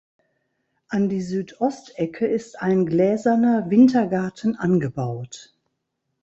An 0.89 1.09
die 1.09 1.21
Südostecke 1.21 2.25
ist 2.25 2.59
ein 2.59 2.87
gläserner 2.87 3.69
Wintergarten 3.69 4.55
angebaut 4.55 5.53